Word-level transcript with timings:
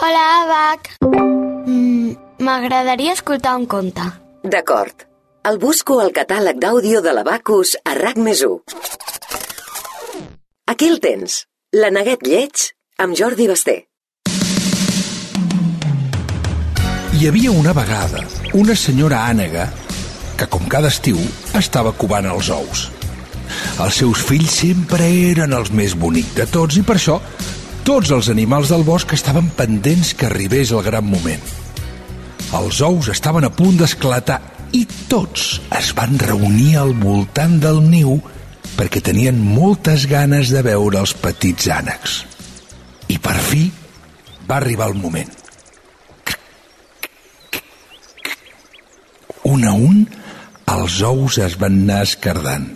Hola, 0.00 0.24
Abac. 0.42 0.90
Mm, 1.66 2.12
M'agradaria 2.46 3.12
escoltar 3.12 3.56
un 3.58 3.66
conte. 3.66 4.04
D'acord. 4.44 5.04
El 5.48 5.58
busco 5.58 5.98
al 6.02 6.12
catàleg 6.14 6.60
d'àudio 6.62 7.00
de 7.02 7.12
l'Abacus 7.16 7.74
a 7.84 7.94
RAC 7.98 8.20
més 8.22 8.42
1. 8.46 8.60
Aquí 10.70 10.88
el 10.92 11.00
tens. 11.00 11.44
La 11.74 11.90
neguet 11.90 12.22
lleig 12.26 12.68
amb 13.02 13.16
Jordi 13.18 13.48
Basté. 13.50 13.76
Hi 17.18 17.26
havia 17.26 17.50
una 17.50 17.74
vegada 17.74 18.22
una 18.54 18.76
senyora 18.78 19.24
ànega 19.26 19.66
que, 20.38 20.46
com 20.46 20.68
cada 20.70 20.88
estiu, 20.94 21.18
estava 21.58 21.92
covant 21.92 22.28
els 22.30 22.48
ous. 22.54 22.86
Els 23.82 23.98
seus 24.04 24.22
fills 24.22 24.54
sempre 24.62 25.10
eren 25.32 25.52
els 25.56 25.72
més 25.74 25.96
bonics 25.98 26.36
de 26.38 26.46
tots 26.46 26.78
i 26.78 26.84
per 26.86 26.96
això 27.00 27.18
tots 27.88 28.10
els 28.12 28.26
animals 28.28 28.68
del 28.68 28.82
bosc 28.84 29.14
estaven 29.16 29.46
pendents 29.56 30.10
que 30.12 30.26
arribés 30.26 30.74
el 30.76 30.82
gran 30.84 31.06
moment. 31.08 31.40
Els 32.58 32.82
ous 32.84 33.06
estaven 33.08 33.46
a 33.46 33.50
punt 33.54 33.78
d'esclatar 33.80 34.36
i 34.76 34.82
tots 35.08 35.54
es 35.78 35.94
van 35.96 36.18
reunir 36.20 36.74
al 36.76 36.92
voltant 37.00 37.56
del 37.62 37.80
niu 37.80 38.18
perquè 38.76 39.00
tenien 39.00 39.40
moltes 39.40 40.04
ganes 40.10 40.52
de 40.52 40.60
veure 40.66 41.00
els 41.00 41.16
petits 41.16 41.70
ànecs. 41.72 42.18
I 43.08 43.16
per 43.24 43.38
fi 43.48 43.64
va 44.50 44.58
arribar 44.60 44.90
el 44.92 45.00
moment. 45.00 45.32
Un 49.48 49.64
a 49.64 49.72
un, 49.72 50.02
els 50.76 51.00
ous 51.08 51.40
es 51.40 51.56
van 51.56 51.86
anar 51.86 52.02
escardant 52.04 52.68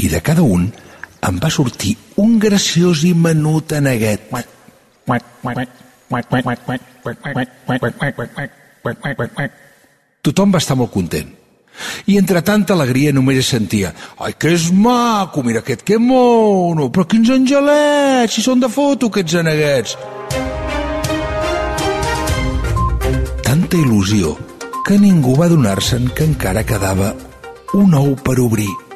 i 0.00 0.08
de 0.08 0.24
cada 0.24 0.40
un 0.40 0.70
em 1.28 1.44
va 1.44 1.52
sortir 1.52 1.98
un 2.20 2.38
graciós 2.38 3.04
i 3.08 3.14
menut 3.16 3.72
aneguet. 3.72 4.28
Tothom 10.20 10.52
va 10.52 10.60
estar 10.60 10.76
molt 10.76 10.92
content. 10.92 11.30
I 12.12 12.18
entre 12.20 12.42
tanta 12.44 12.74
alegria 12.74 13.12
només 13.16 13.38
es 13.40 13.48
sentia 13.54 13.94
«Ai, 14.20 14.34
que 14.36 14.52
és 14.52 14.68
maco, 14.72 15.44
mira 15.46 15.62
aquest, 15.64 15.84
que 15.86 15.96
mono! 15.98 16.90
Però 16.92 17.06
quins 17.08 17.30
angelets, 17.32 18.36
si 18.36 18.44
són 18.44 18.60
de 18.60 18.68
foto 18.68 19.08
aquests 19.08 19.38
aneguets!» 19.40 19.96
Tanta 23.46 23.80
il·lusió 23.80 24.36
que 24.86 25.00
ningú 25.00 25.38
va 25.40 25.48
donar-se'n 25.48 26.12
que 26.14 26.28
encara 26.28 26.66
quedava 26.68 27.14
un 27.80 27.94
ou 27.94 28.14
per 28.18 28.38
obrir. 28.42 28.89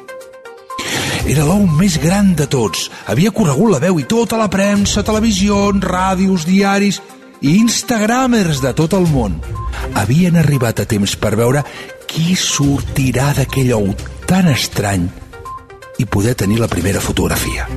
Era 1.25 1.43
l'ou 1.47 1.65
més 1.65 1.97
gran 2.01 2.35
de 2.37 2.45
tots. 2.45 2.89
Havia 3.09 3.33
corregut 3.33 3.73
la 3.73 3.81
veu 3.81 3.99
i 3.99 4.05
tota 4.05 4.37
la 4.37 4.49
premsa, 4.51 5.03
televisions, 5.03 5.81
ràdios, 5.81 6.45
diaris 6.45 7.01
i 7.41 7.57
instagramers 7.59 8.61
de 8.63 8.73
tot 8.77 8.93
el 8.93 9.09
món 9.11 9.41
havien 9.95 10.35
arribat 10.39 10.81
a 10.81 10.87
temps 10.89 11.15
per 11.19 11.35
veure 11.39 11.63
qui 12.09 12.35
sortirà 12.39 13.31
d'aquell 13.37 13.73
ou 13.77 13.93
tan 14.29 14.49
estrany 14.51 15.07
i 15.99 16.05
poder 16.05 16.35
tenir 16.35 16.59
la 16.59 16.69
primera 16.71 17.01
fotografia. 17.03 17.67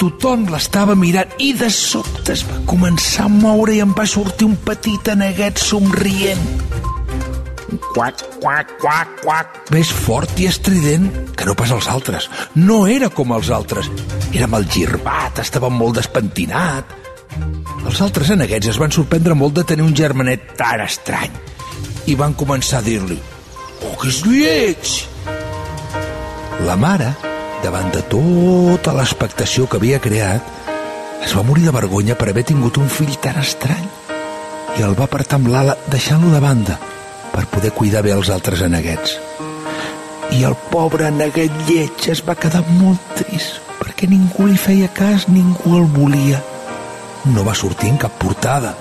Tothom 0.00 0.46
l'estava 0.48 0.94
mirant 0.96 1.34
i 1.44 1.52
de 1.58 1.68
sobte 1.74 2.32
es 2.32 2.44
va 2.48 2.62
començar 2.68 3.26
a 3.26 3.32
moure 3.32 3.74
i 3.76 3.82
em 3.84 3.92
va 3.96 4.06
sortir 4.08 4.48
un 4.48 4.56
petit 4.64 5.10
aneguet 5.12 5.60
somrient. 5.60 6.46
Quac, 7.70 8.22
quac, 8.40 8.72
quac, 8.80 9.10
quac. 9.22 9.58
Més 9.74 9.90
fort 9.94 10.38
i 10.42 10.48
estrident 10.50 11.06
que 11.38 11.46
no 11.46 11.54
pas 11.58 11.70
els 11.74 11.86
altres. 11.90 12.26
No 12.58 12.82
era 12.90 13.10
com 13.14 13.30
els 13.36 13.50
altres. 13.54 13.90
Era 14.34 14.48
mal 14.50 14.66
girbat, 14.70 15.38
estava 15.38 15.70
molt 15.70 16.00
despentinat. 16.00 16.96
Els 17.86 18.00
altres 18.02 18.32
aneguets 18.34 18.72
es 18.72 18.80
van 18.80 18.92
sorprendre 18.92 19.36
molt 19.38 19.54
de 19.60 19.64
tenir 19.64 19.86
un 19.86 19.94
germanet 19.96 20.52
tan 20.58 20.82
estrany 20.84 21.32
i 22.10 22.16
van 22.18 22.34
començar 22.34 22.80
a 22.80 22.84
dir-li 22.84 23.18
«Oh, 23.86 23.94
que 24.00 24.10
és 24.10 24.20
lleig!» 24.26 24.92
La 26.66 26.76
mare, 26.76 27.14
davant 27.64 27.88
de 27.94 28.02
tota 28.10 28.92
l'expectació 28.96 29.68
que 29.70 29.78
havia 29.80 30.00
creat, 30.02 30.44
es 31.24 31.32
va 31.36 31.46
morir 31.46 31.68
de 31.68 31.74
vergonya 31.76 32.18
per 32.18 32.30
haver 32.32 32.44
tingut 32.50 32.80
un 32.82 32.90
fill 32.92 33.14
tan 33.22 33.38
estrany 33.40 33.86
i 34.78 34.84
el 34.86 34.96
va 34.98 35.06
apartar 35.06 35.40
amb 35.40 35.50
l'ala 35.52 35.76
deixant-lo 35.92 36.32
de 36.34 36.40
banda 36.42 36.78
per 37.32 37.46
poder 37.52 37.72
cuidar 37.76 38.02
bé 38.06 38.12
els 38.16 38.30
altres 38.30 38.62
aneguets. 38.66 39.16
I 40.36 40.44
el 40.46 40.54
pobre 40.70 41.08
aneguet 41.08 41.54
lleig 41.68 42.06
es 42.12 42.22
va 42.26 42.38
quedar 42.38 42.62
molt 42.78 43.02
trist 43.18 43.60
perquè 43.80 44.06
ningú 44.10 44.46
li 44.46 44.58
feia 44.60 44.90
cas, 44.94 45.26
ningú 45.28 45.78
el 45.78 45.88
volia. 45.90 46.42
No 47.32 47.44
va 47.44 47.56
sortir 47.56 47.90
en 47.90 47.98
cap 48.00 48.14
portada. 48.20 48.74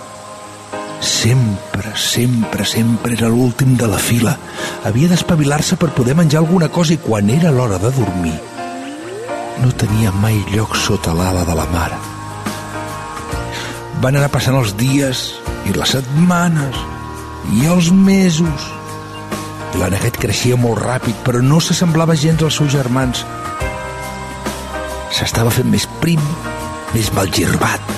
Sempre, 1.00 1.96
sempre, 1.96 2.66
sempre 2.68 3.16
era 3.16 3.32
l'últim 3.32 3.78
de 3.80 3.88
la 3.88 4.00
fila. 4.00 4.36
Havia 4.84 5.10
d'espavilar-se 5.12 5.80
per 5.80 5.94
poder 5.96 6.16
menjar 6.20 6.44
alguna 6.44 6.70
cosa 6.70 6.94
i 6.96 7.02
quan 7.04 7.32
era 7.32 7.52
l'hora 7.56 7.80
de 7.80 7.92
dormir 7.96 8.38
no 9.62 9.72
tenia 9.76 10.12
mai 10.12 10.40
lloc 10.54 10.76
sota 10.76 11.14
l'ala 11.14 11.44
de 11.44 11.56
la 11.56 11.66
mare. 11.74 11.98
Van 14.00 14.16
anar 14.16 14.32
passant 14.32 14.56
els 14.56 14.76
dies 14.80 15.26
i 15.68 15.76
les 15.76 15.96
setmanes 15.98 16.80
i 17.58 17.66
els 17.70 17.90
mesos. 17.92 18.68
L'aneguet 19.80 20.18
creixia 20.22 20.58
molt 20.60 20.82
ràpid, 20.84 21.18
però 21.26 21.42
no 21.46 21.60
s'assemblava 21.64 22.18
gens 22.18 22.44
als 22.44 22.58
seus 22.60 22.72
germans. 22.74 23.24
S'estava 25.16 25.54
fent 25.54 25.70
més 25.72 25.88
prim, 26.02 26.22
més 26.94 27.12
malgirbat. 27.16 27.96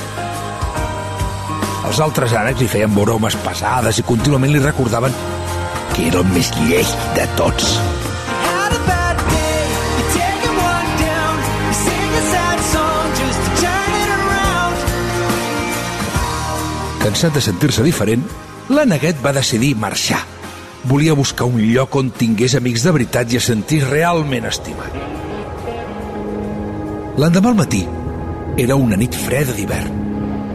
Els 1.90 2.00
altres 2.00 2.36
ànecs 2.38 2.62
li 2.62 2.70
feien 2.72 2.94
bromes 2.96 3.36
pesades 3.44 4.00
i 4.00 4.06
contínuament 4.08 4.54
li 4.54 4.62
recordaven 4.64 5.16
que 5.96 6.08
era 6.08 6.22
el 6.22 6.30
més 6.32 6.52
lleig 6.62 6.94
de 7.18 7.26
tots. 7.40 7.74
Cansat 17.02 17.34
de 17.34 17.42
sentir-se 17.42 17.84
diferent, 17.84 18.24
l'aneguet 18.70 19.18
va 19.24 19.34
decidir 19.34 19.76
marxar. 19.76 20.22
Volia 20.84 21.14
buscar 21.14 21.46
un 21.46 21.62
lloc 21.62 21.96
on 21.96 22.12
tingués 22.12 22.56
amics 22.58 22.86
de 22.86 22.94
veritat 22.96 23.34
i 23.34 23.38
es 23.38 23.50
sentir 23.50 23.84
realment 23.86 24.48
estimat. 24.50 24.96
L'endemà 27.22 27.52
al 27.52 27.60
matí 27.60 27.82
era 28.58 28.76
una 28.76 28.98
nit 28.98 29.16
freda 29.16 29.54
d'hivern, 29.54 30.00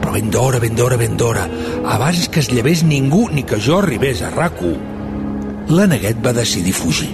però 0.01 0.15
ben 0.15 0.31
d'hora, 0.31 0.61
ben 0.63 0.75
d'hora, 0.75 0.97
ben 0.97 1.17
d'hora, 1.17 1.47
abans 1.85 2.29
que 2.29 2.41
es 2.41 2.51
llevés 2.51 2.83
ningú 2.85 3.29
ni 3.31 3.43
que 3.43 3.61
jo 3.61 3.79
arribés 3.79 4.23
a 4.23 4.31
rac 4.31 4.63
L'aneguet 5.69 6.19
va 6.25 6.33
decidir 6.33 6.73
fugir. 6.73 7.11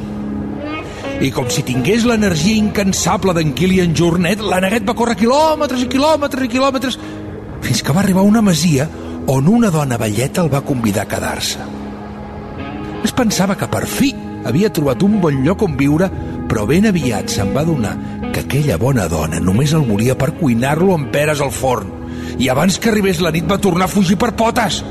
I 1.22 1.30
com 1.30 1.48
si 1.48 1.62
tingués 1.62 2.04
l'energia 2.04 2.58
incansable 2.58 3.32
d'en 3.32 3.54
Kilian 3.56 3.94
Jornet, 3.96 4.40
l'aneguet 4.40 4.84
va 4.84 4.94
córrer 4.94 5.16
quilòmetres 5.16 5.84
i 5.84 5.88
quilòmetres 5.88 6.44
i 6.44 6.50
quilòmetres 6.52 6.98
fins 7.62 7.82
que 7.82 7.92
va 7.92 8.02
arribar 8.02 8.20
a 8.20 8.28
una 8.28 8.42
masia 8.42 8.88
on 9.26 9.48
una 9.48 9.70
dona 9.70 9.98
velleta 9.98 10.42
el 10.42 10.50
va 10.52 10.64
convidar 10.66 11.04
a 11.06 11.10
quedar-se. 11.10 11.58
Es 13.02 13.12
pensava 13.14 13.56
que 13.58 13.68
per 13.70 13.86
fi 13.86 14.12
havia 14.46 14.70
trobat 14.74 15.02
un 15.02 15.18
bon 15.22 15.42
lloc 15.44 15.62
on 15.66 15.76
viure, 15.78 16.08
però 16.48 16.66
ben 16.68 16.86
aviat 16.90 17.30
se'n 17.30 17.52
va 17.54 17.64
donar 17.66 17.94
que 18.32 18.42
aquella 18.42 18.78
bona 18.80 19.08
dona 19.10 19.40
només 19.40 19.74
el 19.76 19.86
volia 19.86 20.16
per 20.18 20.32
cuinar-lo 20.38 20.94
amb 20.94 21.10
peres 21.14 21.40
al 21.40 21.52
forn. 21.54 21.90
I 22.38 22.48
abans 22.48 22.78
que 22.78 22.90
arribés 22.90 23.20
la 23.20 23.32
nit 23.34 23.46
va 23.48 23.60
tornar 23.60 23.86
a 23.86 23.92
fugir 23.92 24.16
per 24.18 24.32
potes. 24.38 24.82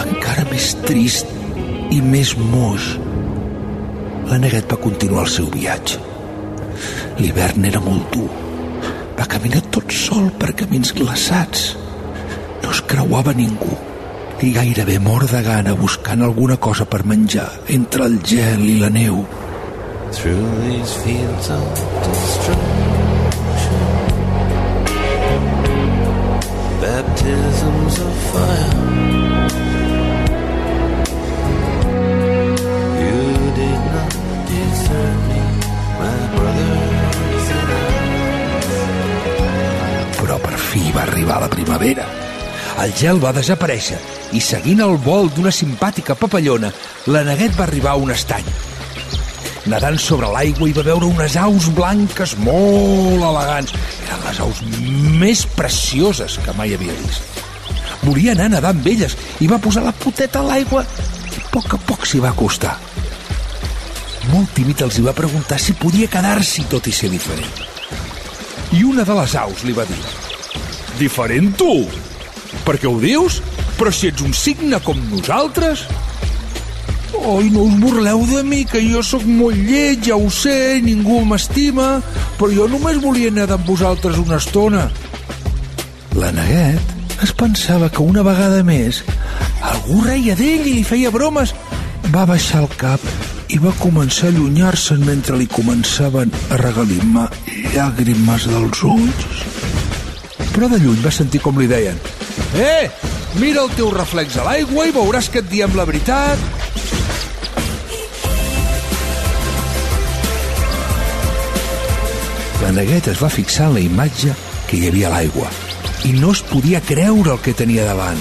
Encara 0.00 0.46
més 0.50 0.72
trist 0.86 1.28
i 1.90 2.00
més 2.02 2.36
moix. 2.38 2.94
L'aneguet 4.30 4.70
va 4.70 4.78
continuar 4.80 5.26
el 5.26 5.32
seu 5.32 5.50
viatge. 5.50 5.98
L'hivern 7.18 7.66
era 7.68 7.82
molt 7.84 8.14
dur. 8.14 8.28
Va 9.18 9.26
caminar 9.28 9.60
tot 9.74 9.92
sol 9.92 10.30
per 10.40 10.54
camins 10.56 10.94
glaçats. 10.96 11.74
No 12.62 12.70
es 12.70 12.80
creuava 12.86 13.32
ningú 13.36 13.76
i 14.40 14.50
gairebé 14.56 14.96
mort 15.04 15.28
de 15.28 15.42
gana 15.44 15.74
buscant 15.76 16.22
alguna 16.24 16.56
cosa 16.56 16.86
per 16.88 17.04
menjar 17.04 17.48
entre 17.68 18.06
el 18.08 18.14
gel 18.24 18.62
i 18.64 18.78
la 18.80 18.88
neu. 18.88 19.24
Through 20.16 20.46
these 20.64 20.94
fields 21.04 21.50
of 21.50 21.82
destruction, 22.06 22.62
baptisms 26.80 27.98
of 28.06 28.14
fire. 28.32 28.80
You 33.04 33.20
did 33.60 33.80
not 33.92 34.12
desert 34.48 35.18
me, 35.28 35.44
my 36.00 36.18
brothers 36.38 37.46
and 37.58 37.70
I. 37.76 37.84
Però 40.16 40.36
per 40.48 40.56
fi 40.56 40.82
va 40.96 41.02
arribar 41.04 41.38
la 41.44 41.52
primavera. 41.58 42.29
El 42.80 42.94
gel 42.96 43.18
va 43.20 43.34
desaparèixer 43.36 43.98
i 44.32 44.40
seguint 44.40 44.80
el 44.80 44.94
vol 45.04 45.28
d'una 45.34 45.52
simpàtica 45.52 46.14
papallona, 46.16 46.70
l'aneguet 47.12 47.56
va 47.58 47.66
arribar 47.66 47.92
a 47.92 48.00
un 48.00 48.12
estany. 48.14 48.46
Nedant 49.68 49.98
sobre 50.00 50.30
l'aigua 50.32 50.68
hi 50.70 50.72
va 50.72 50.86
veure 50.86 51.10
unes 51.10 51.36
aus 51.36 51.68
blanques 51.76 52.32
molt 52.40 53.20
elegants. 53.20 53.74
Eren 54.06 54.24
les 54.24 54.40
aus 54.46 54.62
més 55.20 55.44
precioses 55.58 56.38
que 56.40 56.56
mai 56.56 56.74
havia 56.74 56.96
vist. 57.02 57.38
volia 58.00 58.32
anar 58.32 58.46
a 58.48 58.52
nedar 58.54 58.70
amb 58.72 58.86
elles 58.88 59.14
i 59.44 59.46
va 59.46 59.58
posar 59.60 59.82
la 59.84 59.92
poteta 59.92 60.40
a 60.40 60.46
l'aigua 60.46 60.80
i 61.36 61.42
a 61.42 61.48
poc 61.52 61.74
a 61.76 61.78
poc 61.90 62.06
s'hi 62.08 62.20
va 62.24 62.30
acostar. 62.32 62.78
Molt 64.32 64.54
tímid 64.56 64.80
els 64.86 64.96
hi 64.96 65.04
va 65.04 65.12
preguntar 65.12 65.58
si 65.60 65.76
podia 65.76 66.08
quedar-s'hi 66.08 66.64
tot 66.72 66.88
i 66.88 66.92
ser 66.96 67.10
diferent. 67.12 67.60
I 68.72 68.84
una 68.88 69.04
de 69.04 69.18
les 69.20 69.36
aus 69.36 69.66
li 69.68 69.76
va 69.76 69.84
dir 69.84 70.00
Diferent 71.00 71.52
tu? 71.56 71.74
Per 72.64 72.76
què 72.78 72.88
ho 72.88 72.98
dius? 73.00 73.40
Però 73.78 73.92
si 73.94 74.10
ets 74.10 74.22
un 74.24 74.34
signe 74.36 74.80
com 74.84 74.98
nosaltres? 75.10 75.86
Oi, 77.20 77.50
no 77.50 77.64
us 77.66 77.74
burleu 77.80 78.22
de 78.28 78.42
mi, 78.46 78.62
que 78.68 78.80
jo 78.84 79.02
sóc 79.04 79.24
molt 79.26 79.58
lleig, 79.66 80.06
ja 80.06 80.16
ho 80.16 80.28
sé, 80.30 80.78
ningú 80.84 81.20
m'estima, 81.26 81.98
però 82.38 82.50
jo 82.54 82.68
només 82.70 83.00
volia 83.02 83.32
nedar 83.34 83.58
amb 83.58 83.66
vosaltres 83.66 84.20
una 84.22 84.38
estona. 84.38 84.86
La 86.16 86.30
Neguet 86.36 86.94
es 87.26 87.34
pensava 87.36 87.90
que 87.90 88.02
una 88.02 88.22
vegada 88.26 88.62
més 88.66 89.02
algú 89.72 90.00
reia 90.06 90.36
d'ell 90.38 90.64
i 90.70 90.76
li 90.78 90.86
feia 90.86 91.10
bromes. 91.14 91.52
Va 92.14 92.24
baixar 92.26 92.62
el 92.64 92.70
cap 92.80 93.02
i 93.50 93.58
va 93.62 93.74
començar 93.82 94.28
a 94.28 94.32
allunyar-se'n 94.32 95.04
mentre 95.06 95.36
li 95.38 95.50
començaven 95.50 96.32
a 96.50 96.58
regalimar 96.62 97.28
llàgrimes 97.74 98.48
dels 98.50 98.82
ulls. 98.86 99.44
Però 100.54 100.70
de 100.70 100.80
lluny 100.82 101.04
va 101.04 101.14
sentir 101.14 101.42
com 101.44 101.58
li 101.58 101.68
deien 101.70 101.98
Eh, 102.54 102.90
mira 103.38 103.62
el 103.62 103.70
teu 103.78 103.92
reflex 103.94 104.36
a 104.40 104.46
l'aigua 104.46 104.88
i 104.88 104.94
veuràs 104.94 105.30
que 105.30 105.38
et 105.42 105.48
diem 105.50 105.74
la 105.78 105.86
veritat. 105.86 106.38
La 112.60 112.72
negueta 112.74 113.14
es 113.14 113.22
va 113.22 113.30
fixar 113.32 113.70
en 113.70 113.78
la 113.78 113.82
imatge 113.86 114.34
que 114.68 114.78
hi 114.78 114.88
havia 114.90 115.08
a 115.08 115.14
l'aigua 115.14 115.48
i 116.06 116.12
no 116.16 116.32
es 116.32 116.42
podia 116.46 116.80
creure 116.80 117.34
el 117.34 117.40
que 117.44 117.54
tenia 117.56 117.84
davant. 117.86 118.20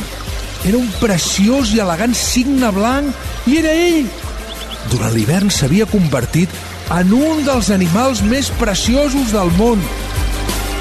Era 0.67 0.77
un 0.77 0.89
preciós 0.99 1.71
i 1.75 1.79
elegant 1.83 2.15
signe 2.17 2.71
blanc 2.75 3.47
i 3.47 3.59
era 3.61 3.73
ell. 3.73 4.09
Durant 4.91 5.13
l'hivern 5.15 5.53
s'havia 5.53 5.87
convertit 5.89 6.53
en 6.95 7.13
un 7.13 7.43
dels 7.45 7.69
animals 7.73 8.21
més 8.25 8.49
preciosos 8.59 9.33
del 9.35 9.51
món. 9.57 9.81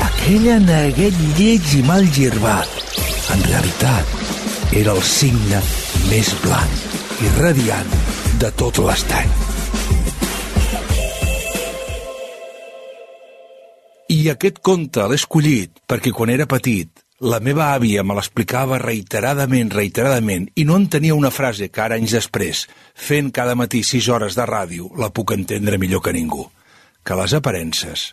Aquella 0.06 0.58
neguet 0.62 1.16
lleig 1.38 1.74
i 1.78 1.82
mal 1.86 2.08
girbat, 2.14 2.87
en 3.34 3.42
realitat, 3.48 4.14
era 4.72 4.94
el 4.94 5.02
signe 5.02 5.60
més 6.08 6.30
blanc 6.44 7.22
i 7.24 7.32
radiant 7.38 7.92
de 8.40 8.50
tot 8.60 8.80
l'estany. 8.84 9.34
I 14.08 14.22
aquest 14.32 14.62
conte 14.64 15.04
l'he 15.04 15.18
escollit 15.20 15.82
perquè 15.88 16.14
quan 16.16 16.32
era 16.32 16.48
petit 16.48 17.04
la 17.18 17.40
meva 17.42 17.72
àvia 17.74 18.04
me 18.06 18.14
l'explicava 18.14 18.76
reiteradament, 18.78 19.72
reiteradament, 19.74 20.44
i 20.54 20.62
no 20.64 20.76
entenia 20.78 21.16
una 21.18 21.32
frase 21.34 21.66
que 21.66 21.82
ara 21.82 21.96
anys 21.98 22.14
després, 22.14 22.60
fent 22.94 23.32
cada 23.34 23.56
matí 23.58 23.82
sis 23.82 24.06
hores 24.06 24.38
de 24.38 24.46
ràdio, 24.46 24.92
la 24.94 25.10
puc 25.10 25.34
entendre 25.34 25.80
millor 25.82 26.04
que 26.04 26.14
ningú. 26.14 26.46
Que 27.02 27.18
les 27.18 27.34
aparences 27.34 28.12